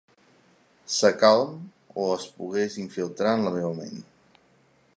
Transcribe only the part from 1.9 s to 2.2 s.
o